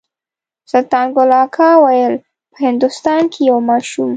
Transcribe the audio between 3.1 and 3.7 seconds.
کې یو